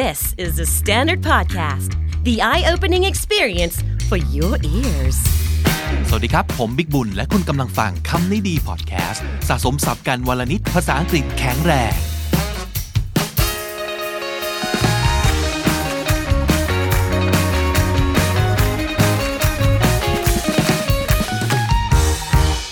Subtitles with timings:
[0.00, 1.90] This is the Standard Podcast,
[2.24, 3.76] the eye opening experience
[4.08, 5.18] for your ears.
[6.08, 11.94] สวัสดีครับ ผมบิกบุญ และคุณกำลังฟังคำนี้ดีพอดแคสต์สะสมสับกันวลนิดภาษาอังกฤษแข็งแรง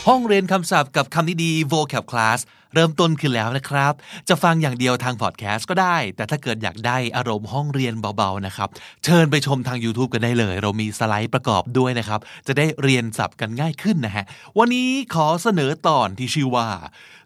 [0.09, 2.41] ห้องเรียนคำศัพท์กับคำนี้ดี vocab class
[2.75, 3.93] เริ่มต้นขึ้นแล้วนะครับ
[4.29, 8.69] จะฟังอย่างเดียวทางพอดแคสต์ก็ได้ แต่ถ้าเกิดอยากได้อารมณ์ห้องเรียนเบาๆนะครับ
[9.05, 14.25] เชิญไปชมทาง YouTube กันได้เลย เรามีสไลด์ประกอบด้วยนะครับ จะได้เรียนศัพท์กันง่ายขึ้นนะฮะ
[14.59, 16.69] วันนี้ขอเสนอตอนที่ชื่อว่า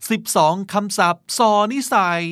[0.09, 2.25] 12 คำศัพท์สอนิสัย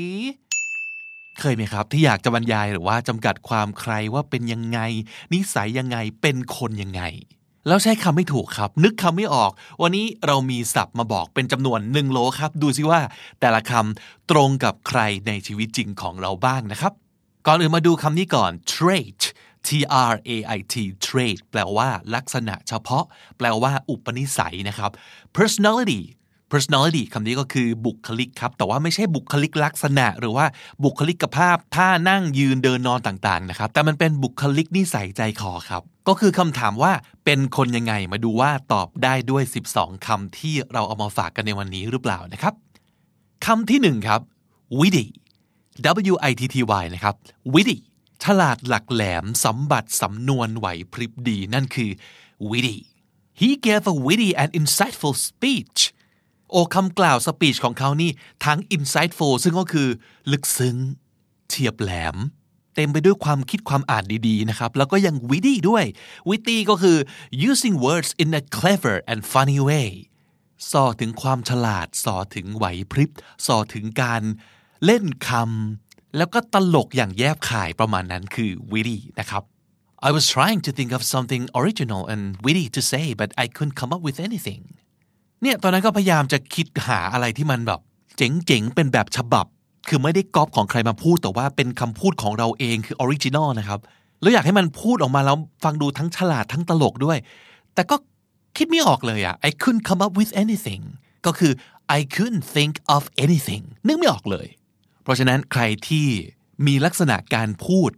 [1.41, 4.79] เคยไหมครับ ที่อยากจะบรรยายหรือว่าจำกัดความใครว่าเป็นยังไง
[5.33, 7.03] นิสัยยังไงเป็นคนยังไง
[7.67, 9.51] แล้วใช้คำไม่ถูกครับ นึกคำไม่ออก
[9.83, 13.01] วันนี้เรามีศัพท์มาบอกเป็นจำนวนหนึ่งโลครับ ดูซิว่า
[13.41, 16.93] แต่ละคำตรงกับใครในชีวิตจริงของเราบ้างนะครับ
[17.47, 19.21] ก่อนอื่นมาดูคำนี้ก่อน trait
[19.67, 19.69] T
[20.11, 20.75] R A I T
[21.07, 23.05] trait แปลว่าลักษณะเฉพาะ
[23.39, 24.91] แปลว่าอุปนิสัยนะครับ
[25.37, 26.01] personality
[26.53, 30.47] personality คำนี้ก็คือบุคลิกครับ แต่ว่าไม่ใช่บุคลิกลักษณะ หรือว่า
[30.85, 36.93] บุคลิกภาพท่านั่งยืนเดินนอนต่างๆนะครับ แต่มันเป็นบุคลิกนิสัยใจคอครับ ก็คือคำถามว่า
[37.25, 39.43] เป็นคนยังไงมาดูว่าตอบได้ด้วย
[39.75, 42.55] 12คำที่เราเอามาฝากกันในวันนี้หรือเปล่านะครับ
[43.47, 44.21] คำที่หนึ่งครับ
[44.81, 45.07] witty
[46.13, 47.15] W I T T Y นะครับ
[47.55, 47.79] witty
[48.25, 51.91] ฉลาดหลักแหลมสมบัติสำนวนไหวพริบดีนั่นคือ
[52.51, 52.79] witty
[53.41, 55.81] he gave a witty and insightful speech
[56.53, 58.11] โอคำกล่าวสปีชของเขานี่
[58.45, 59.89] ทั้ง insightful ซึ่งก็คือ
[60.33, 60.77] ลึกซึ้ง
[61.49, 62.17] เฉียบแหลม
[62.75, 65.85] เต็มไปด้วยความคิดความอ่านดีๆนะครับ แล้วก็ยัง witty ด้วย
[66.31, 66.97] witty ก็คือ
[67.51, 69.89] using words in a clever and funny way
[70.73, 73.11] ส่อถึงความฉลาดส่อถึงไหวพริบ
[73.47, 74.23] ส่อถึงการ
[74.85, 79.43] เล่นคำแล้วก็ตลกอย่างแยบขายประมาณนั้นคือ witty นะครับ
[80.09, 83.77] I was trying to think of something original and witty to say but I couldn't
[83.81, 84.63] come up with anything
[85.43, 87.81] เนี่ยตอนนั้นก็พยายามจะคิดหาอะไรที่มันแบบ
[88.17, 89.47] เจ๋งๆ เป็นแบบฉบับ
[89.89, 93.81] คือไม่ได้ก๊อปของใครมาพูดแต่ว่าเป็นคำพูดของเราเองคือ original นะครับ
[94.21, 97.19] แล้วอยากให้มันพูดออกมาแล้วฟังดูทั้งฉลาดทั้งตลกด้วย
[97.75, 97.97] แต่ก็
[98.57, 100.83] คิดไม่ออกเลยอะ I couldn't come up with anything
[101.27, 101.53] ก็คือ
[101.99, 104.47] I couldn't think of anything นึกไม่ออกเลย
[105.03, 106.07] เพราะฉะนั้นใครที่
[106.67, 107.91] มีลักษณะการพูด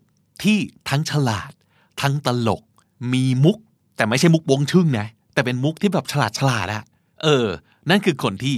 [0.42, 1.50] ที่ทั้งฉลาด
[2.02, 2.62] ทั้งตลก
[3.12, 3.56] มีมุก
[3.96, 6.82] แต่ไม่ใช่มุกวงชึ่งนะ แต่เป็นมุกที่แบบฉลาดฉลาดอะ
[7.22, 7.46] เออ
[7.90, 8.56] นั่นคือคนที่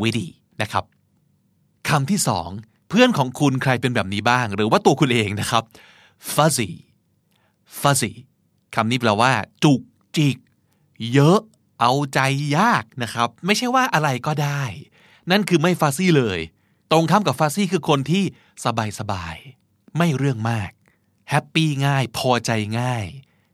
[0.00, 0.28] witty
[0.62, 0.84] นะครับ
[1.88, 2.48] คำที่สอง
[2.88, 5.62] เพื่อนของคุณใครเป็นแบบนี้บ้าง หรือว่าตัวคุณเองนะครับ
[6.34, 6.70] fuzzy
[7.80, 8.12] fuzzy
[8.74, 9.32] คำนี้แปลว่า
[9.64, 9.80] จุก
[10.16, 10.36] จิก
[11.12, 11.38] เยอะ
[11.80, 12.20] เอาใจ
[12.58, 14.62] ยากนะครับ ไม่ใช่ว่าอะไรก็ได้
[15.30, 16.40] นั่นคือไม่ฟาซี่เลย
[16.90, 18.24] ตรงข้ามกับฟาซี่คือคนที่
[18.64, 19.36] สบายสบาย
[19.96, 20.70] ไม่เรื่องมาก
[21.30, 22.50] happy ง่าย พอใจ
[22.80, 23.06] ง่าย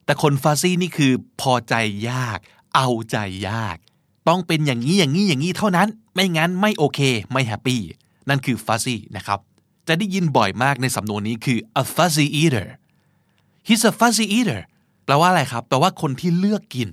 [0.05, 1.75] แต่คน fussy นี่คือพอใจ
[2.11, 2.39] ยาก
[2.75, 3.19] เอาใจ
[3.49, 3.77] ยาก
[4.29, 7.01] ต้องเป็นอย่างนี้อย่างนี้อย่างนี้เท่านั้น ไม่งั้นไม่โอเค
[7.33, 7.83] ไม่แฮปปี้
[8.29, 9.39] นั่นคือ fuzzy นะครับ
[9.89, 12.67] จะได้ยินบ่อยมากในสำนวนนี้คือ a fussy eater
[13.67, 14.61] he's a fussy eater
[15.05, 16.91] แปลว่าอะไรครับ แปลว่าคนที่เลือกกิน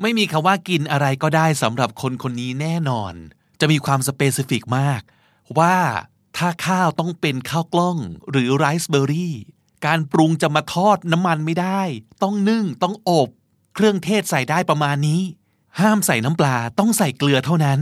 [0.00, 3.14] ไม่มีคำว่ากินอะไรก็ได้สำหรับคนคนนี้แน่นอน
[3.60, 5.00] จะมีความ specific มาก
[5.58, 5.76] ว่า
[6.36, 7.98] ถ้าข้าวต้องเป็นข้าวกล้อง
[8.30, 9.36] หรือไรซ์เบอร์รี่
[9.86, 11.82] การปรุงจะมาทอดน้ำมันไม่ได้
[12.22, 13.28] ต้องนึ่งต้องอบ
[13.74, 15.22] เครื่องเทศใส่ได้ประมาณนี้
[15.80, 17.80] ห้ามใส่น้ำปลาต้องใส่เกลือเท่านั้น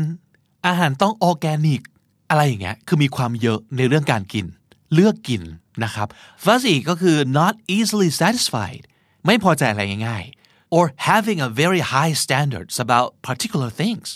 [0.67, 1.83] อาหารต้องออแกนิก
[2.31, 4.47] อะไรอย่างเงี้ยคือมีความเยอะในเรื่องการกิน
[4.95, 5.43] เลือกกิน
[5.85, 6.09] นะครับ
[6.45, 8.83] fuzzy ก็คือ not easily satisfied
[9.27, 14.09] ไม่พอใจอะไรง่ายๆ or having a very high standards about particular things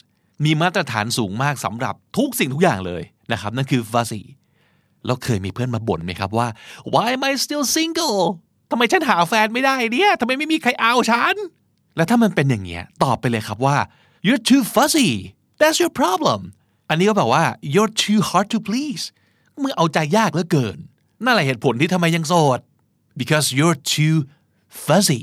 [0.44, 3.02] มีมาตรฐานสูงมากสำหรับทุกสิ่งทุกอย่างเลย
[3.32, 4.22] นะครับ นั่นคือ fuzzy
[5.06, 6.48] แล้วเคยมีเพื่อนมาบ่นไหมครับว่า
[6.94, 8.20] why am I still single
[8.70, 11.34] ทำไมฉันหาแฟนไม่ได้เนี่ยทำไมไม่มีใครเอาฉัน
[11.97, 13.77] แล้วถ้ามันเป็นอย่างเงี้ยตอบไปเลยครับว่า
[14.27, 15.10] you're too fuzzy
[15.60, 16.41] that's your problem
[16.88, 17.44] อันนี้ก็แบบว่า
[17.75, 19.05] you're too hard to please
[19.62, 20.78] มึงเอาใจยากเหลือเกิน
[21.25, 22.61] นั่นแหละเหตุผลที่ทำไมยังโสด
[23.20, 24.17] because you're too
[24.85, 25.23] fuzzy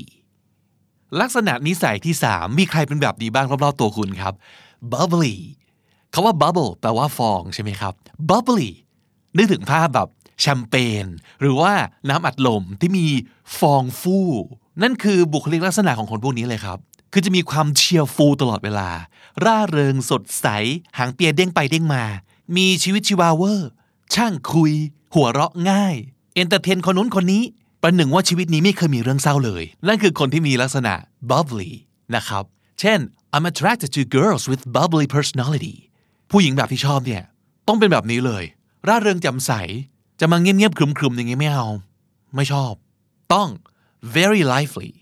[1.20, 4.34] ลักษณะนิสัยที่สามมีใครเป็นแบบนี้บ้างรอบๆตัวคุณครับ
[4.92, 5.36] bubbly
[6.12, 7.94] คาว่า bubble แปลว่าฟองใช่ไหมครับ
[8.28, 8.70] bubbly
[9.36, 10.08] นึกถึงภาพแบบ
[10.40, 11.06] แชมเปญ
[11.40, 11.72] หรือว่า
[12.08, 13.06] น้ำอัดลมที่มี
[13.58, 14.28] ฟองฟู่
[14.82, 16.78] นั่นคือบุคลิกลักษณะของคนพวกนี้เลยครับ
[17.12, 18.88] คือจะมีความเชียร์ฟูตลอดเวลา
[19.44, 20.46] ร่าเริงสดใส
[20.98, 22.04] หางเปียเด้งไปเด้งมา
[22.56, 23.70] มีชีวิตชีวาเวอร์
[24.14, 24.72] ช่างคุย
[25.14, 25.96] หัวเราะง่าย
[26.34, 27.42] entertain คนนู้นคนนี้
[27.82, 30.94] ประหนึ่งว่าชีวิตนี้ไม่เคยมีเรื่องเศร้าเลย นั่นคือคนที่มีลักษณะ
[31.30, 31.70] bubbly
[32.14, 32.44] นะครับ
[32.80, 32.98] เช่น
[33.34, 35.76] I'm attracted to girls with bubbly personality
[36.30, 37.22] ผู้หญิงแบบที่ชอบเนี่ย
[37.68, 38.44] ต้องเป็นแบบนี้เลย
[38.88, 39.52] ร่าเริงแจ่มใส
[40.20, 41.66] จะมาเงียบๆครึมๆอย่างงี้ไม่เอา
[42.34, 42.72] ไม่ชอบ
[43.32, 43.48] ต้อง
[44.18, 44.92] very lively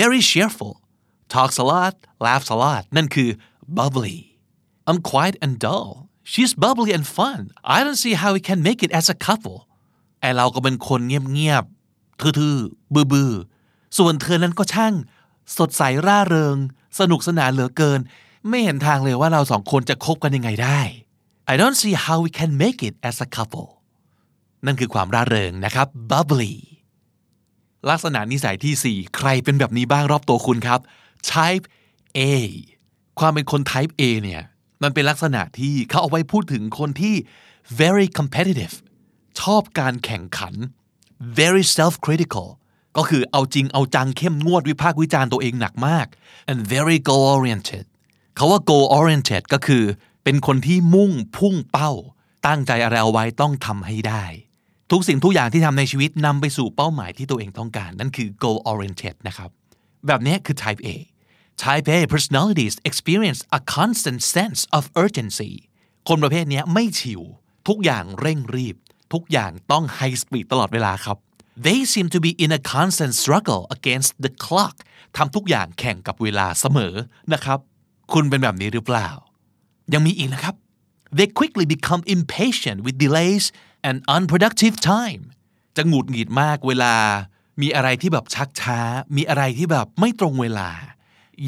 [0.00, 0.74] very cheerful
[1.34, 1.94] talks a lot
[2.26, 3.30] laughs a lot นั่นคือ
[3.76, 4.18] bubbly
[4.88, 5.90] I'm quiet and dull
[6.32, 7.40] she's bubbly and fun
[7.76, 9.58] I don't see how we can make it as a couple
[10.20, 14.94] ไอเราก็เป็นคนเงียบๆทื่อๆบื้อๆส่วนเธอนั้นก็ช่าง
[15.58, 16.56] สดใสร่าเริง
[16.98, 18.00] สนุกสนานเหลือเกิน
[18.48, 20.80] ไม่เห็นทางเลยว่าเราสองคนจะคบกันยังไงได้
[21.52, 23.68] I don't see how we can make it as a couple
[24.66, 26.54] นั่นคือความร่าเริงนะครับ bubbly
[27.88, 30.80] ลักษณะนิสัยที่ 4 ใครเป็นแบบนี้บ้างรอบตัวคุณครับ
[31.32, 31.64] type
[32.18, 32.20] A
[33.18, 34.42] ความเป็นคน type A เนี่ย
[34.82, 37.14] มันเป็นลักษณะที่เขาเอาไว้พูดถึงคนที่
[37.80, 38.74] very competitive
[39.40, 40.54] ชอบการแข่งขัน
[41.38, 42.48] very self critical
[42.96, 46.06] ก็คือเอาจริงเอาจังเข้มงวดวิพากษ์วิจารณ์ตัวเองหนักมาก
[46.50, 47.84] and very goal oriented
[48.36, 49.84] เขาว่า goal oriented ก็คือ
[50.24, 51.90] เป็นคนที่มุ่งพุ่งเป้า
[52.46, 54.24] ตั้งใจอะไรเอาไว้ต้องทำให้ได้
[54.90, 59.50] ทุกสิ่งทุกอย่างที่ทำในชีวิตนำไปสู่เป้าหมายที่ตัวเองต้องการ นั่นคือ goal oriented นะครับ
[60.06, 60.88] แบบนี้คือ type A
[61.64, 65.52] type A personalities experience a constant sense of urgency
[66.08, 67.22] คนประเภทนี้ไม่ชิว
[67.68, 68.76] ทุกอย่างเร่งรีบ
[69.12, 71.16] ทุกอย่างต้อง high speed ตลอดเวลาครับ
[71.66, 74.76] they seem to be in a constant struggle against the clock
[75.16, 76.94] ทำทุกอย่างแข่งกับเวลาเสมอ
[77.32, 77.58] นะครับ
[78.12, 79.08] คุณเป็นแบบนี้หรือเปล่า
[79.92, 80.54] ยังมีอีกนะครับ
[81.16, 83.44] they quickly become impatient with delays
[83.88, 85.22] and unproductive time
[85.76, 86.94] จะหงุดหงิดมากเวลา
[87.62, 88.80] มีอะไรที่แบบชักช้า
[89.16, 90.70] มีอะไรที่แบบไม่ตรงเวลา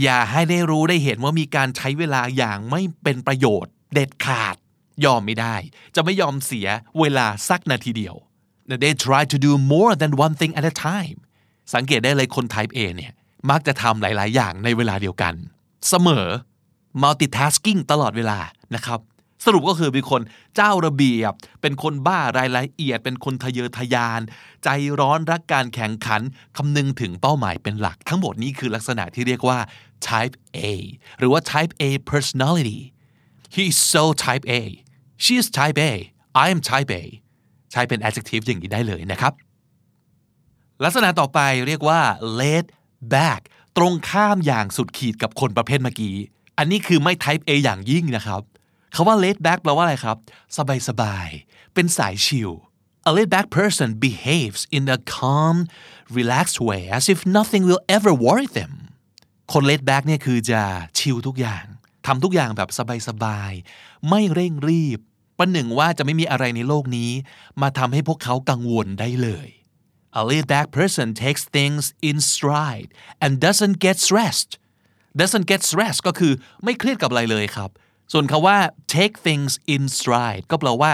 [0.02, 4.56] อย่าให้ได้รู้ได้เห็นว่ามีการใช้เวลาอย่างไม่เป็นประโยชน์ เด็ดขาด
[5.04, 5.56] ยอมไม่ได้
[5.94, 6.68] จะไม่ยอมเสีย
[7.00, 8.16] เวลาสักนาทีเดียว
[8.82, 11.18] they try to do more than one thing at a time
[11.74, 13.12] สังเกตได้เลยคน type A เนี่ย
[13.50, 15.34] มักจะทำหลาย ๆ อย่างในเวลาเดียวกัน
[15.88, 16.26] เสมอ
[17.02, 18.38] multitasking ตลอดเวลา
[18.74, 19.00] นะครับ
[19.44, 20.22] สรุปก็คือเป็นคน
[20.56, 24.20] เจ้าระเบียบ เป็นคนบ้ารายละเอียด เป็นคนทะเยอทะยาน
[24.64, 24.68] ใจ
[25.00, 26.20] ร้อนรักการแข่งขัน
[26.56, 29.58] คำนึงถึงเป้าหมายเป็นหลัก ทั้งหมดนี้คือลักษณะที่เรียกว่า
[30.06, 30.58] type A
[31.18, 32.80] หรือว่า type A personality
[33.54, 34.60] he is so type A
[35.22, 35.92] she is type A
[36.44, 37.02] I am type A
[37.70, 39.32] ใช้เป็น adjective อย่างนี้ได้เลยนะครับ
[40.84, 42.00] ลักษณะต่อไปเรียกว่า
[42.40, 42.66] laid
[43.14, 43.40] back
[43.76, 46.16] ตรงข้ามอย่างสุดขีดกับคนประเภทเมื่อกี้
[46.58, 48.42] อันนี้คือไม่ type A อย่างยิ่งนะครับ
[48.94, 50.16] คาว่า laid back แปลว่าอะไรครับ
[50.56, 51.28] สบายสบาย
[51.74, 52.50] เป็นสายชิล
[53.08, 55.56] A laid back person behaves in a calm
[56.18, 58.72] relaxed way as if nothing will ever worry them
[59.52, 60.62] คน laid back เนี่ยคือจะ
[60.98, 61.64] ชิลทุกอย่าง
[62.06, 62.70] ทำทุกอย่างแบบ
[63.08, 64.98] สบายๆ ไม่เร่งรีบ
[65.38, 67.10] ประหนึ่งว่าจะไม่มีอะไรในโลกนี้
[67.62, 69.48] มาทำให้พวกเขากังวลได้เลย
[70.20, 72.90] A laid back person takes things in stride
[73.24, 74.50] and doesn't get stressed
[75.20, 76.32] doesn't get stressed ก็คือ
[76.64, 77.70] ไม่เครียดกับอะไรเลยครับ
[78.12, 78.58] ส่วนคาว่า
[78.94, 80.92] take things in stride ก็แปลว่า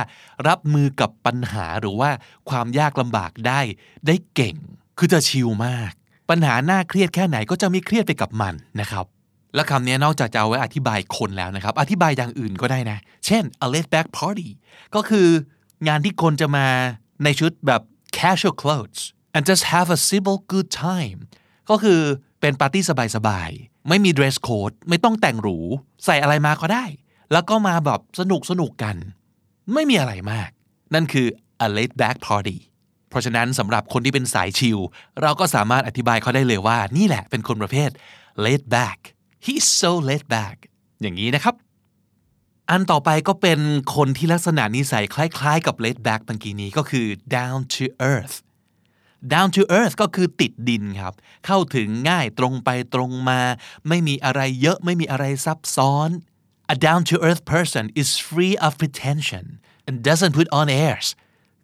[0.49, 2.11] รับมือกับปัญหาหรือว่า
[2.51, 3.61] ความยากลำบากได้
[4.07, 4.57] ได้เก่ง
[4.99, 5.93] คือจะชิลมาก
[6.31, 9.07] ปัญหาหน้าเครียดแค่ไหนก็จะไม่เครียดไปกับมันนะครับ
[9.55, 14.49] และคำนี้นอกจากจะเอาไว้อธิบายคนแล้วนะครับ อธิบายอย่างอื่นก็ได้นะ เช่น a laid back party
[14.95, 15.29] ก็คือ
[15.89, 16.67] งานที่คนจะมา
[17.25, 17.83] ในชุดแบบ
[18.19, 19.03] casual clothes
[19.35, 21.19] and just have a simple good time
[21.71, 22.01] ก็คือ
[22.41, 22.83] เป็นปาร์ตี้
[23.17, 25.59] สบายๆ ไม่มี dress code ไม่ต้องแต่งหรู
[26.05, 26.85] ใส่อะไรมาก็ได้
[27.33, 28.97] แล้วก็มาแบบสนุกสนุกกัน
[29.75, 30.51] ไม่มีอะไรมาก
[30.95, 31.27] นั่นคือ
[31.67, 32.59] a laid back party
[33.11, 34.79] เพราะฉะนั้นสำหรับคนที่เป็นสายชิล
[35.23, 37.91] เราก็สามารถอธิบายเขาได้เลยว่า นี่แหละเป็นคนประเภท
[38.45, 38.99] laid back
[39.47, 40.57] he's so laid back
[41.03, 41.55] อย่างนี้นะครับ
[42.71, 43.61] อันต่อไปก็เป็น
[43.97, 48.37] คนที่ลักษณะนิสัยคล้ายๆ กับ laid back เมื่อกี้นี้ก็คือ down to earth
[49.35, 51.15] down to earth ก็คือติดดินครับ
[51.47, 53.41] เข้าถึงง่ายตรงไปตรงมา
[53.89, 56.11] ไม่มีอะไรเยอะไม่มีอะไรซับซ้อน
[56.75, 59.47] A down to earth person is free of pretension
[59.87, 61.09] and doesn't put on airs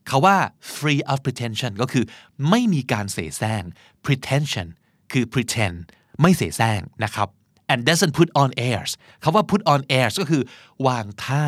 [0.06, 0.36] เขาว่า
[0.76, 2.04] free of pretension ก็คือ
[2.50, 3.62] ไม่มีการเสแสร้ง
[4.04, 4.68] pretension
[5.12, 5.78] คือ pretend
[6.20, 7.28] ไม่เสแสร้งนะครับ
[7.72, 8.90] and doesn't put on airs
[9.22, 10.42] คาว่า put on airs ก็คือ
[10.86, 11.44] วางท่า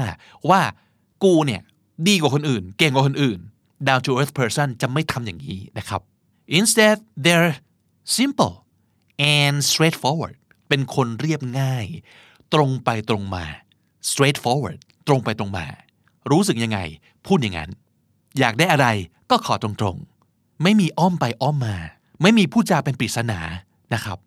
[0.50, 0.62] ว่า
[1.24, 1.62] กูเนี่ย
[2.08, 3.40] ดีกว่าคนอื่น เก่งกว่าคนอื่น
[3.88, 6.00] down to earth person จะไม่ทำอย่างนี้นะครับ
[6.58, 7.52] instead they're
[8.18, 8.54] simple
[9.38, 10.36] and straightforward
[10.68, 11.86] เป็นคนเรียบง่าย
[12.54, 13.44] ตรงไปตรงมา
[14.10, 14.78] straightforward
[15.08, 15.66] ตรงไปตรงมา
[16.30, 16.78] รู้สึกยังไง
[17.26, 17.70] พูดอย่างนั้น
[18.38, 18.86] อยากได้อะไร
[19.30, 21.76] ก็ขอตรงๆ ไม่มีอ้อมไปอ้อมมา
[22.22, 23.40] ไม่มีผู้จาเป็นปริศนา
[23.94, 24.18] นะครับ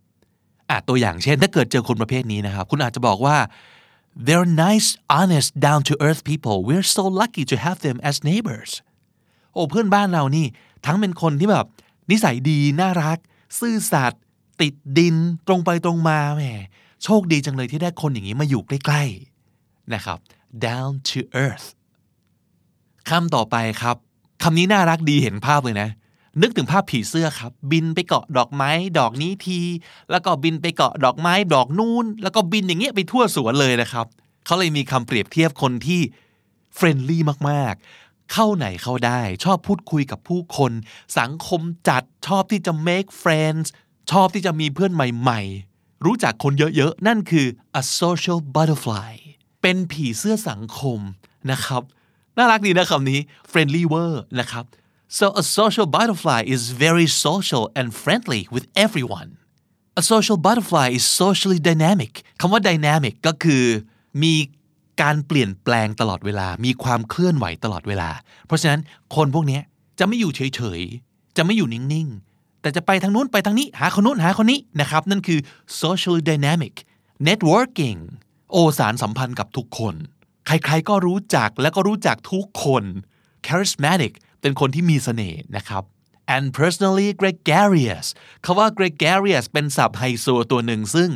[0.69, 3.37] อะตัวอย่างเช่น ถ้าเกิดเจอคนประเภทนี้นะครับ คุณอาจจะบอกว่า
[4.25, 8.71] they're nice honest down to earth people we're so lucky to have them as neighbors
[9.53, 10.45] โอ้เพื่อนบ้านเรานี่
[10.85, 11.65] ทั้งเป็นคนที่แบบ
[12.11, 13.17] นิสัยดีน่ารัก
[13.59, 14.21] ซื่อสัตย์
[14.61, 15.15] ติดดิน
[15.47, 16.43] ตรงไปตรงมาแหม
[17.03, 20.17] โชคดีจังเลยที่ได้คนอย่างนี้มาอยู่ใกล้ๆนะครับ
[20.65, 21.67] down to earth
[23.09, 23.95] คำต่อไปครับ
[24.43, 25.89] คำนี้น่ารักดีเห็นภาพเลยนะ
[26.41, 29.59] นึกถึงภาพผีเสื้อครับ บินไปเกาะดอกไม้ ดอกนี้ที
[30.11, 34.05] แล้วก็บินไปเกาะดอกไม้ ดอกนู้นแล้วก็บินอย่างเงี้ยไปทั่วสวนเลยนะครับ
[34.45, 36.01] เขาเลยมีคำเปรียบเทียบคนที่
[36.75, 40.71] friendly มากๆ เข้าไหนเข้าได้ ชอบพูดคุยกับผู้คน
[41.19, 43.67] สังคมจัดชอบที่จะ make friends
[44.11, 47.47] ชอบที่จะมีเพื่อนใหม่ๆ รู้จักคนเยอะๆ นั่นคือ
[47.81, 49.13] a social butterfly
[49.61, 50.99] เป็นผีเสื้อสังคม
[51.51, 51.83] นะครับ
[52.37, 53.19] น่ารักดีนะคำนี้
[53.51, 54.65] friendly word นะครับ
[55.17, 59.29] so a social butterfly is very social and friendly with everyone
[60.01, 63.65] a social butterfly is socially dynamic คำว่า dynamic ก็คือ
[64.21, 64.33] มี
[65.01, 68.09] การเปลี่ยนแปลงตลอดเวลา มีความเคลื่อนไหวตลอดเวลา
[68.47, 68.81] เพราะฉะนั้น
[69.15, 69.59] คนพวกนี้
[69.99, 75.39] จะไม่อยู่เฉยๆ จะไม่อยู่นิ่งๆ แต่จะไปทางนู้นไปทางนี้ หาคนนู้นหาคนนี้นะครับ นั่นคือ
[75.81, 76.73] social dynamic
[77.27, 77.99] networking
[78.51, 79.95] โอสารสัมพันธ์กับทุกคน
[80.45, 82.83] ใครๆก็รู้จักและก็รู้จักทุกคน
[83.45, 85.83] charismatic เป็นคนที่มีเสน่ห์นะครับ
[86.35, 88.07] and personally gregarious
[88.45, 91.09] คาว่า gregarious เป็นศัพท์ไฮโซตัวหนึ่งซึ่ง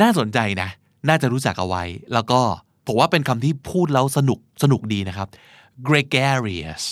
[0.00, 0.70] น่าสนใจนะ
[1.08, 2.40] น่าจะรู้จักเอาไว้ แล้วก็
[2.88, 5.28] ผมว่าเป็นคำที่พูดแล้วสนุกสนุกดีนะครับ
[5.88, 6.84] gregarious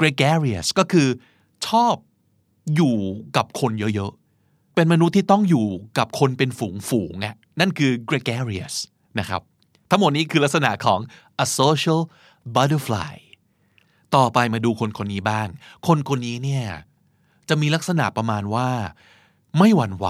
[0.00, 1.08] gregarious ก็คือ
[1.66, 1.94] ชอบ
[2.74, 2.96] อยู่
[3.36, 5.66] กับคนเยอะๆ เป็นมนุษย์ที่ต้องอยู่
[5.98, 8.74] กับคนเป็นฝูงฝูงอะนั่นคือ gregarious
[9.18, 9.42] นะครับ
[9.90, 11.00] ทั้งหมดนี้คือลักษณะของ
[11.44, 12.00] a social
[12.54, 13.14] butterfly
[14.16, 15.48] ต่อไปมาดูคนคนนี้บ้าง
[15.86, 16.66] คนคนนี้เนี่ย
[17.48, 18.68] จะมีลักษณะประมาณว่า
[19.58, 20.06] ไม่หวั่นไหว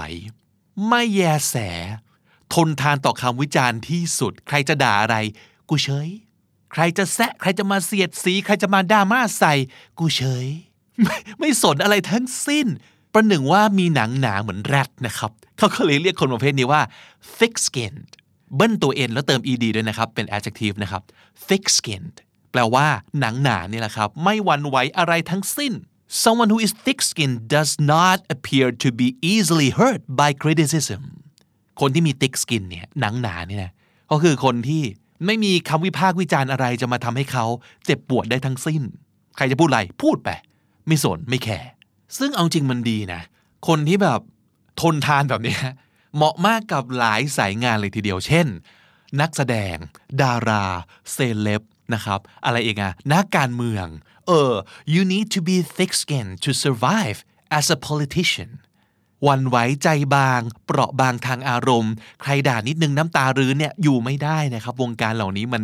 [0.88, 1.56] ไม่แยแส
[2.54, 5.16] ทนทานต่อคำวิจารณ์ที่สุด ใครจะด่าอะไร
[5.68, 6.08] กูเฉย
[6.72, 9.54] ใครจะแซะใครจะมาเสียดสี ใครจะมาด่ามาใส่
[9.98, 10.46] กูเฉย
[11.02, 12.66] ไม่ไม่สนอะไรทั้งสิ้น
[13.12, 16.82] ประหนึ่งว่ามีหนังหนาเหมือนแรดนะครับ เขาก็เลยเรียกคนประเภทนี้ว่า
[17.38, 18.10] thick skinned
[18.56, 21.02] เบิ้ลตัว n แล้วเติม ed ด้วยนะครับ เป็น adjective นะครับ
[21.48, 22.16] thick skinned
[22.52, 22.86] แปลว่า
[23.20, 25.72] หนังหนานี่แหละครับ ไม่หวั่นไหวอะไรทั้งสิ้น
[26.22, 31.02] someone who is thick skinned does not appear to be easily hurt by criticism
[31.80, 33.72] คนที่มี thick skin เนี่ยหนังหนาเนี่ยนะ
[34.10, 34.82] ก็คือคนที่
[35.26, 37.46] ไม่มีคำวิพากษ์วิจารณ์อะไรจะมาทำให้เขา
[37.84, 38.82] เจ็บปวดได้ทั้งสิ้น
[39.36, 40.30] ใครจะพูดอะไรพูดไป
[40.86, 41.70] ไม่สนไม่แคร์
[42.18, 43.20] ซึ่งเอาจริงมันดีนะ
[43.68, 44.20] คนที่แบบ
[44.80, 45.56] ทนทานแบบนี้
[46.14, 48.46] เหมาะมากกับหลายสายงานเลยทีเดียวเช่น
[49.20, 49.76] นักแสดง
[50.22, 50.64] ดารา
[51.12, 51.62] เซเลบ
[51.94, 53.86] นะครับ อะไรเองอะนักการเมือง
[54.26, 54.52] เออ
[54.94, 57.18] you need to be thick-skinned to survive
[57.58, 58.50] as a politician
[59.28, 65.62] วันไหวใจบาง เปราะบางทางอารมณ์ ใครด่านิดนึงน้ำตารื้นเนี่ยอยู่ไม่ได้นะครับ วงการเหล่านี้มัน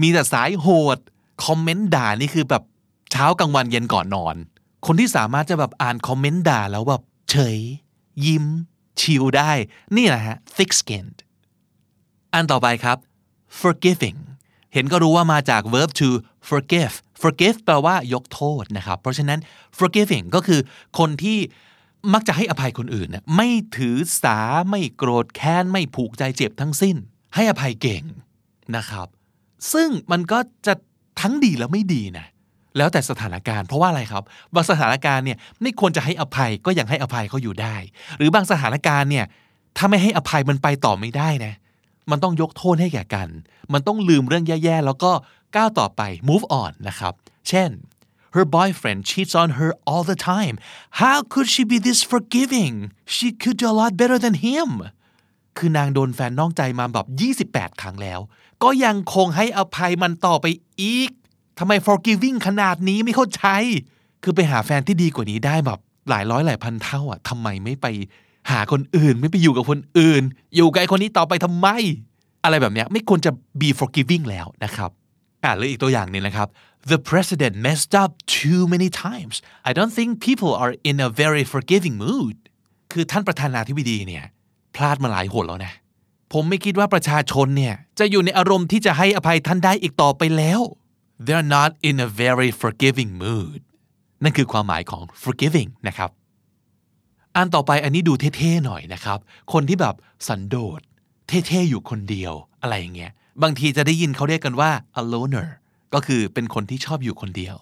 [0.00, 0.98] มีแต่สายโหด
[1.44, 2.62] คอมเมนต์ด่านี่คือแบบ
[3.12, 4.36] เช้ากลางวันเย็นก่อนนอน
[4.86, 7.58] คนที่สามารถจะแบบอ่านคอมเมนต์ด่าแล้วแบบเฉย
[8.26, 8.44] ยิ้ม
[9.00, 9.50] ชิลได้
[9.96, 11.18] นี่แหละฮะ thick skinned
[12.34, 12.98] อันต่อไปครับ
[13.60, 14.18] forgiving
[14.72, 16.08] เห็นก็รู้ว่ามาจาก verb to
[16.48, 19.38] forgive forgive แปลว่ายกโทษนะครับ เพราะฉะนั้น
[19.78, 20.60] forgiving ก็คือ
[20.98, 21.38] คนที่
[22.12, 24.38] มักจะให้อภัยคนอื่นไม่ถือสา
[24.70, 26.96] ไม่โกรธแค้นไม่ผูกใจเจ็บทั้งสิ้น
[27.34, 28.02] ให้อภัยเก่ง
[28.76, 29.08] นะครับ
[29.72, 30.74] ซึ่งมันก็จะ
[31.20, 32.26] ทั้งดีและไม่ดีนะ
[32.76, 34.24] แล้วแต่สถานการณ์เพราะว่าอะไรครับ
[34.54, 37.76] บางสถานการณ์เนี่ยไม่ควรจะให้อภัยก็ยังให้อภัยเขาอยู่ได้
[38.18, 39.26] หรือบางสถานการณ์เนี่ย
[39.76, 41.54] ถ้าไม่ให้อภัยมันไปต่อไม่ได้นะ
[42.10, 43.28] มันต้องยกโทษให้แก่กัน
[43.72, 45.12] มันต้องลืมเรื่องแย่ๆ แล้วก็
[45.54, 47.14] ก้าวต่อไป move on นะครับ
[47.48, 47.70] เช่น
[48.36, 50.54] her boyfriend cheats on her all the time
[51.00, 52.74] how could she be this forgiving
[53.16, 54.70] she could do a lot better than him
[55.56, 57.06] คือนางโดนแฟนนอกใจมาแบบ
[57.48, 58.20] 28 ครั้งแล้ว
[58.62, 60.46] ก็ยังคงให้อภัยมันต่อไป
[60.80, 61.10] อีก
[61.58, 63.44] ทำไม forgiving ขนาดนี้ไม่เข้าใจ
[64.22, 65.78] คือไปหาแฟนที่ดีกว่านี้ได้แบบ
[66.10, 67.86] หลายร้อยหลายพันเท่าอะทำไมไม่ไป
[68.50, 70.22] หาคนอื่นไม่ไปอยู่กับคนอื่น
[70.56, 71.68] อยู่กับไอ้คนนี้ต่อไปทำไม
[72.44, 74.90] อะไรแบบเนี้ยไม่ควรจะ be forgiving แล้วนะครับ
[75.44, 76.48] อ่าหรืออีกตัวอย่างหนึงนะครับ
[76.92, 79.34] the president messed up too many times
[79.68, 82.36] I don't think people are in a very forgiving mood
[82.92, 84.24] คือท่านประธานาธิบดีเนี่ย
[84.74, 85.72] พลาดมาหลายหนแล้วนะ
[86.32, 90.60] ผมไม่คิดว่าประชาชนเนี่ยจะอยู่ในอารมณ์ที่จะให้อภัยท่านได้อีกต่อไปแล้ว
[91.26, 93.60] they're not in a very forgiving mood
[94.22, 96.10] นั่นคือความหมายของ forgiving นะครับ
[97.36, 99.18] อันต่อไปอันนี้ดูเท่ๆหน่อยนะครับ
[99.52, 99.94] คนที่แบบ
[100.28, 100.80] สันโดษ
[101.28, 103.12] เท่ๆอยู่คนเดียวอะไรอย่างเงี้ย
[103.42, 105.48] บางทีจะได้ยินเขาเรียกกันว่า a loner
[105.96, 107.56] ก็คือเป็นคนที่ชอบอยู่คนเดียว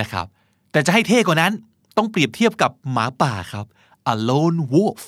[0.00, 0.26] นะครับ
[0.72, 1.52] แต่จะให้เท่กว่านั้น
[1.96, 3.66] ต้องเปรียบเทียบกับหมาป่าครับ
[4.12, 5.02] a lone wolf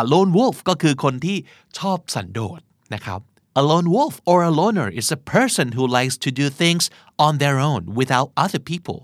[0.00, 1.36] a lone wolf ก็คือคนที่
[1.78, 2.60] ชอบสันโดษ
[2.94, 3.20] นะครับ
[3.60, 6.84] a lone wolf or a loner is a person who likes to do things
[7.26, 8.98] on their own without other people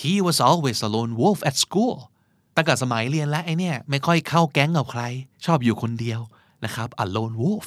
[0.00, 1.96] he was always a lone wolf at school
[2.56, 5.02] ตั้งแต่สมัยเรียนแล้วไอเนี่ยไม่ค่อยเข้าแก๊งกับใคร
[5.46, 6.20] ชอบอยู่คนเดียว
[6.64, 7.66] นะครับ a lone wolf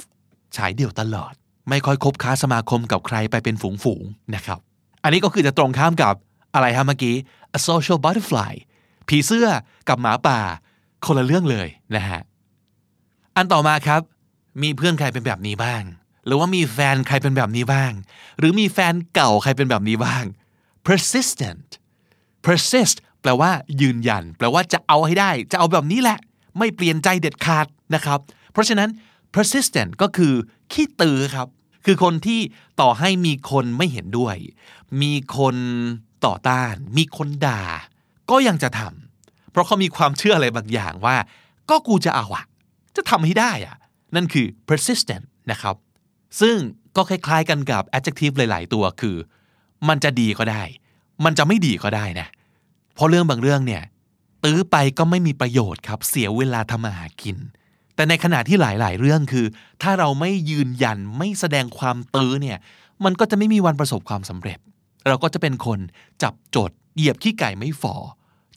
[0.56, 1.34] ฉายเดี่ยวตลอด
[1.72, 4.60] ไม่ค่อยคบค้าสมาคมกับใครไปเป็นฝูงๆนะครับ
[5.04, 6.16] อันนี้ก็คือจะตรงข้ามกับ
[6.54, 7.16] อะไรฮะเมื่อกี้
[7.58, 8.54] a social butterfly
[9.08, 9.48] ผีเสื้อ
[9.88, 10.40] กับหมาป่า
[11.06, 12.22] คนละเรื่องเลยนะฮะ
[13.36, 14.02] อันต่อมาครับ
[14.62, 15.84] มีเพื่อนใครเป็นแบบนี้บ้าง
[16.26, 17.92] หรือว่ามีแฟนใครเป็นแบบนี้บ้าง
[18.40, 20.24] หรือมีแฟนเก่าใครเป็นแบบนี้บ้าง
[20.88, 21.70] persistent
[22.46, 23.52] persist แปลว่า
[23.82, 26.20] ยืนยัน แปลว่าจะเอาให้ได้ จะเอาแบบนี้แหละ
[26.58, 28.20] ไม่เปลี่ยนใจเด็ดขาดนะครับ
[28.52, 28.90] เพราะฉะนั้น
[29.34, 30.34] persistent ก็คือ
[30.72, 31.48] ขี้ตือครับ
[31.86, 32.40] คือคนที่
[32.82, 34.36] ต่อให้มีคนไม่เห็นด้วย
[35.02, 35.56] มีคน
[36.26, 37.64] ต่อต้าน มีคนด่า
[38.30, 41.16] ก็ยังจะทำเพราะเขามีความเชื่ออะไรบางอย่างว่า
[41.70, 42.46] ก็กูจะเอาอะ
[42.96, 43.78] จะทำให้ได้อะ
[44.16, 45.76] นั่นคือ persistent นะครับ
[46.42, 46.58] ซึ่ง
[46.96, 49.16] ก็คล้ายๆกันกับ adjective หลาย ๆ ตัวคือ
[49.88, 50.64] มันจะดีก็ได้
[51.26, 52.28] มันจะไม่ดีก็ได้นะ
[52.94, 53.84] เพราะเรื่องบางเรื่องเนี่ย
[54.44, 57.38] ตื้อไปก็ไม่มีประโยชน์ครับ เสียเวลาทำมาหากิน
[57.96, 59.46] แต่ในขณะที่หลาย ๆ เรื่องคือ
[59.82, 62.58] ถ้าเราไม่ยืนยันไม่แสดงความตื้อเนี่ย
[63.06, 64.60] มันก็จะไม่มีวันประสบความสำเร็จ
[65.08, 65.80] เราก็จะเป็นคน
[66.24, 67.96] จับจดเหยียบขี้ไก่ไม่ฝ่อ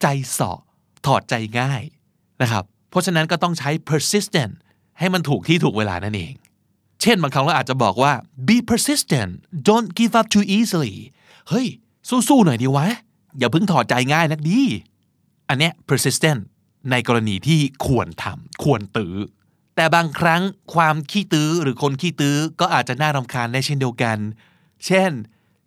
[0.01, 0.59] ใจเสาะ
[1.07, 1.83] ถอดใจง่าย
[2.43, 4.55] นะครับ เพราะฉะนั้นก็ต้องใช้ persistent
[4.99, 6.33] ให้มันถูกที่ถูกเวลานั่นเอง
[7.03, 8.13] เช่นบางครั้งเราอาจจะบอกว่า
[8.49, 9.33] be persistent
[9.69, 10.95] don't give up too easily
[11.49, 11.67] เฮ้ย
[12.29, 12.87] สู้ ๆ หน่อยดีวะ
[13.39, 14.61] อย่าเพิ่งถอดใจง่ายนักดี
[15.49, 16.41] อันเนี้ย persistent
[16.91, 19.17] ในกรณีที่ควรทำควรตื้อ
[19.77, 20.43] แต่บางครั้ง
[20.75, 24.19] ความขี้ตื้อหรือคนขี้ตื้อก็อาจจะน่ารำคาญได้เช่นเดียวกัน
[24.87, 25.11] เช่น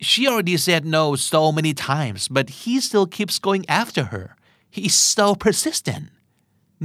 [0.07, 4.27] she already said no so many times but he still keeps going after her
[4.75, 6.05] he is so persistent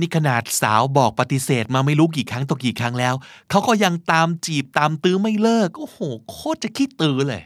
[0.01, 3.15] นี่ขนาดสาวบอกปฏิเสธมาไม่รู้กี่ครั้งต่อกี่ครั้งแล้ว
[3.51, 5.99] เขาก็ยังตามจีบตามตื้อไม่เลิก โอ้โห
[6.31, 7.43] โคตรจะขี้ตื้อเลย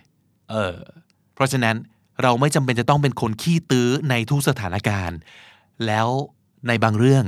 [0.50, 0.76] เออ
[1.34, 1.76] เพราะฉะนั้น
[2.22, 5.18] เราไม่จำเป็นจะต้องเป็นคนขี้ตื้อในทุกสถานการณ์
[5.86, 6.08] แล้ว
[6.68, 7.24] ในบางเรื่อง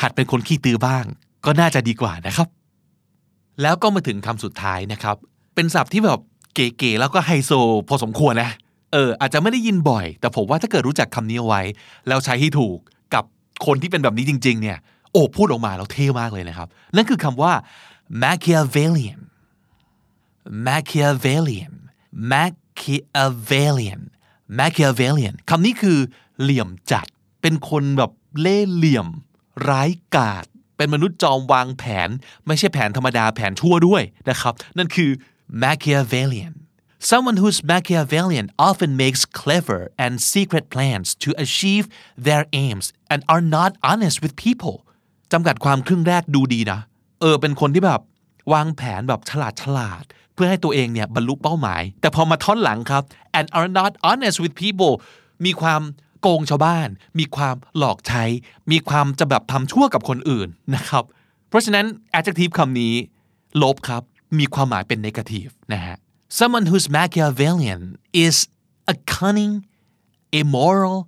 [0.00, 1.04] หัดเป็นคนขี้ตื้อบ้าง
[1.44, 2.48] ก็น่าจะดีกว่านะครับ
[3.62, 5.16] แล้วก็มาถึงคำสุดท้ายนะครับ
[5.54, 6.20] เป็นศัพท์ที่แบบ
[6.54, 7.52] เก๋ๆแล้วก็ไฮโซ
[7.88, 8.50] พอสมควรนะ
[8.92, 11.62] เออ อาจจะไม่ได้ยินบ่อย แต่ผมว่าถ้าเกิดรู้จักคำนี้เอาไว้
[12.08, 12.78] แล้วใช้ให้ถูก
[13.14, 13.24] กับ
[13.66, 14.78] คนที่เป็นแบบนี้จริง ๆ เนี่ย
[15.12, 17.52] โอ้พูดออกมาแล้วเท่มากเลยนะครับ นั่นคือคำว่า
[18.22, 19.20] Machiavellian
[20.66, 21.72] Machiavellian
[22.32, 24.02] Machiavellian
[24.58, 25.98] Machiavellian คำนี้คือ
[26.40, 27.06] เหลี่ยมจัด
[27.42, 29.08] เป็นคนแบบ เล่เหลี่ยม
[29.68, 30.44] ร้ายกาจ
[30.76, 32.08] เป็นมนุษย์จอมวางแผน
[32.46, 35.10] ไม่ใช่แผนธรรมดาแผนชั่วด้วยนะครับ นั่นคือ
[35.62, 36.54] Machiavellian
[37.10, 41.84] Someone who's Machiavellian often makes clever and secret plans to achieve
[42.26, 44.76] their aims and are not honest with people
[45.32, 46.80] จำกัดความครึ่งแรกดูดีนะ
[47.20, 48.00] เออ เป็นคนที่แบบ
[48.52, 53.02] วางแผนแบบฉลาดฉลาด เพื่อให้ตัวเองเนี่ยบรรลุเป้าหมาย แต่พอมาท่อนหลังครับ
[53.38, 54.92] and are not honest with people
[55.44, 55.80] มีความ
[56.20, 58.24] โกงชาวบ้าน มีความหลอกใช้
[58.70, 61.04] มีความจะแบบทำชั่วกับคนอื่นนะครับ
[61.48, 61.86] เพราะฉะนั้น
[62.18, 62.94] adjective คำนี้
[63.62, 64.02] ลบครับ
[64.38, 65.96] มีความหมายเป็น negative นะฮะ
[66.38, 67.82] someone who's Machiavellian
[68.24, 68.36] is
[68.92, 69.54] a cunning
[70.40, 70.98] immoral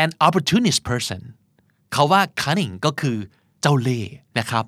[0.00, 1.20] and opportunist person
[1.92, 3.16] เขาว่า cunning ก็คือ
[3.60, 4.64] เจ้าเล่ห์นะครับ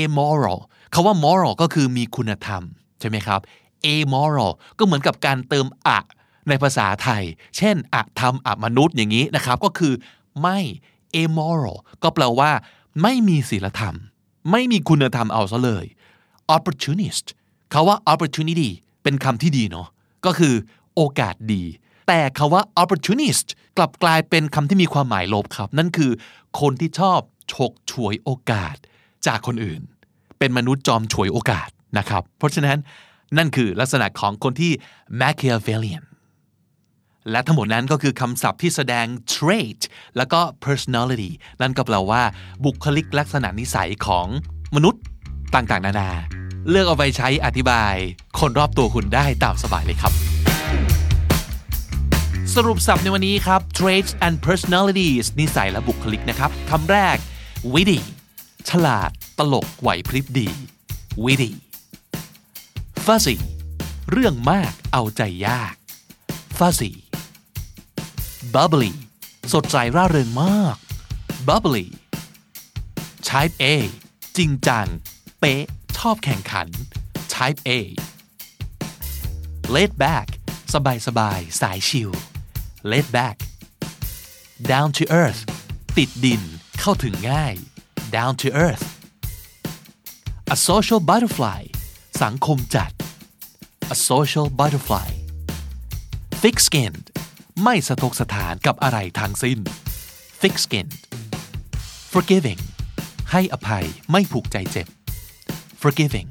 [0.00, 0.58] amoral
[0.90, 2.62] เขาว่า moral ก็คือมีคุณธรรม
[3.00, 3.40] ใช่ไหมครับ
[3.86, 6.00] amoral ก็เหมือนกับการเติมอะ
[6.48, 7.22] ในภาษาไทย
[7.56, 9.92] เช่นอะธรรมอะมนุษย์อย่างนี้นะครับ ก็คือ
[10.42, 10.58] ไม่
[11.22, 12.50] amoral ก็แปลว่า
[13.02, 13.96] ไม่มีศีลธรรม
[14.50, 15.84] ไม่มีคุณธรรมเอาซะเลย
[16.56, 17.26] opportunist
[17.70, 18.70] เขาว่า opportunity
[19.02, 19.88] เป็นคำที่ดีเนาะ
[20.26, 20.54] ก็คือ
[20.94, 21.62] โอกาสดี
[22.08, 26.10] แต่คาว่า opportunist กลับกลายเป็นคำที่มีความหมายลบครับ นั่นคือ
[26.60, 27.20] คนที่ชอบ
[27.52, 28.76] ฉกฉวยโอกาส
[29.26, 29.80] จากคนอื่น
[30.38, 32.78] เป็นมนุษย์จอมฉวยโอกาสนะครับ เพราะฉะนั้น
[33.36, 34.72] นั่นคือลักษณะของคนที่
[35.20, 36.02] Machiavellian
[37.30, 39.80] และทั้งหมดนั้นก็คือคำศัพท์ที่แสดง trait
[40.16, 42.22] แล้วก็ personality นั่นก็แปลว่า
[42.64, 44.26] บุคลิกลักษณะนิสัยของ
[44.76, 45.02] มนุษย์
[45.54, 46.10] ต่างๆ นานา
[46.70, 47.94] เลือกเอาไปใช้อธิบาย
[48.38, 50.12] คนรอบตัวคุณได้ตามสบายเลยครับ
[52.54, 57.16] สรุปศัพท์ในวันนี้ครับ traits and personalities นิสัยและบุคลิกนะครับคำแรก
[57.74, 58.00] witty
[58.68, 60.48] ฉลาด ตลกไหวพริบดี
[61.24, 61.50] witty
[63.06, 63.36] fuzzy
[64.10, 65.74] เรื่องมากเอาใจยาก
[66.58, 66.92] fuzzy
[68.54, 68.92] bubbly
[69.52, 70.76] สดใสร่าเริงมาก
[71.48, 71.86] bubbly
[73.28, 73.64] type A
[74.36, 74.86] จริงจัง
[75.40, 75.64] เป๊ะ
[75.96, 76.68] ชอบแข่งขัน
[77.34, 77.70] type A
[79.74, 80.28] laid back
[80.74, 82.10] สบายสบายสายชิล
[82.90, 83.36] laid back
[84.72, 85.40] down to earth
[85.96, 86.42] ติดดิน
[86.80, 87.54] เข้าถึงง่าย
[88.16, 88.84] down to earth
[90.54, 91.62] a social butterfly
[92.22, 92.90] สังคมจัด
[93.94, 95.10] a social butterfly
[96.42, 97.09] thick skinned
[97.64, 99.58] ไม่สะทกสถานกับอะไรทางสิ้น
[100.40, 100.94] thick skinned
[102.12, 102.60] forgiving
[103.32, 104.86] ให้อภัยไม่ผูกใจเจ็บ
[105.82, 106.28] forgiving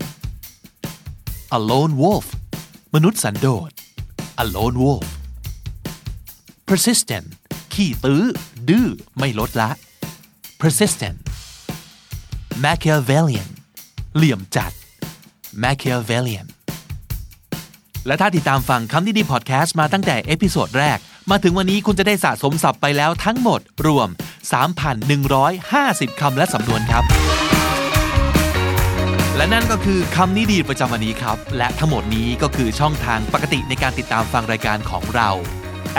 [1.58, 2.28] a lone wolf
[2.96, 3.72] มนุษย์สันโดษ
[4.44, 5.08] a lone wolf
[6.68, 7.28] persistent
[7.74, 8.24] ขี้ตื้อ
[8.70, 8.88] ดื้อ
[9.18, 9.70] ไม่ลดละ
[10.62, 11.20] persistent
[12.64, 13.50] Machiavellian
[14.16, 14.72] เหลี่ยมจัด
[15.64, 16.48] Machiavellian
[18.08, 21.00] และถ้าติดตามฟังคำนี้ดีพอดแคสต์มาตั้งแต่ episode แรก
[21.32, 24.08] มาถึงวันนี้คุณจะได้สะสมศัพท์ไปแล้วทั้งหมดรวม
[24.94, 27.04] 3,150 คำและสำนวนครับ
[29.36, 35.30] และนั่นก็คือคำนี้ดีประจำวันนี้ครับ และทั้งหมดนี้ก็คือช่องทางปกติในการติดตามฟังรายการของเรา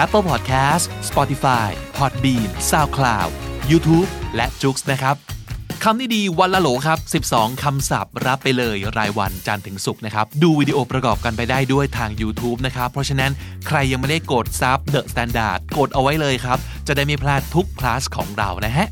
[0.05, 3.31] Apple Podcast Spotify Podbean SoundCloud
[3.71, 5.40] YouTube และ j o o x นะครับ
[5.85, 13.31] คำนี้ดีวันละโหลครับ 12 คำศัพท์รับไปเลยรายวันจันทร์ถึงศุกร์นะครับ ดูวิดีโอประกอบกันไปได้ด้วยทาง YouTube นะครับ เพราะฉะนั้น
[13.67, 18.87] ใครยังไม่ได้กดซับ The Standard กดเอาไว้เลยครับ จะได้ไม่พลาดทุกคลาสของเรานะฮะ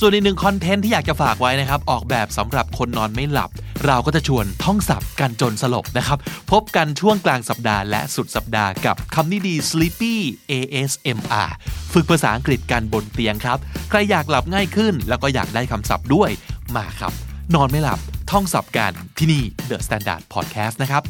[0.00, 3.50] ส่วนอีกหนึ่งคอนเทนต์ที่อยากจะฝากไว้นะครับ ออกแบบสำหรับคนนอนไม่หลับ
[3.86, 6.18] เราก็จะชวนท่องศัพท์กันจนสลบนะครับ
[6.52, 10.14] พบกันช่วงกลางสัปดาห์และสุดสัปดาห์กับคำนี้ดี Sleepy
[10.50, 11.48] ASMR
[11.92, 13.58] ฝึกภาษาอังกฤษกันบนเตียงครับ
[13.90, 16.30] ใครอยากหลับง่ายขึ้น แล้วก็อยากได้คำศัพท์ด้วย
[16.76, 17.12] มาครับ
[17.54, 17.98] นอนไม่หลับ
[18.30, 21.02] ท่องศัพท์กันที่นี่ The Standard Podcast นะครับ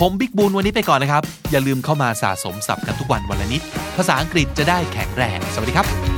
[0.00, 3.62] ผมบิ๊กบูลวันนี้ไปก่อนนะครับ อย่าลืมเข้ามาสะสมศัพท์กันทุกวันวันละนิด
[3.96, 6.17] ภาษาอังกฤษจะได้แข็งแรง สวัสดีครับ